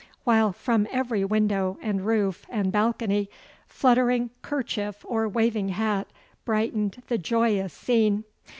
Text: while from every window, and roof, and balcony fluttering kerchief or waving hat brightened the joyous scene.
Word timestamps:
while 0.23 0.51
from 0.51 0.87
every 0.89 1.23
window, 1.23 1.77
and 1.79 2.07
roof, 2.07 2.47
and 2.49 2.71
balcony 2.71 3.29
fluttering 3.67 4.31
kerchief 4.41 5.05
or 5.07 5.29
waving 5.29 5.69
hat 5.69 6.07
brightened 6.43 7.03
the 7.05 7.19
joyous 7.19 7.71
scene. 7.71 8.23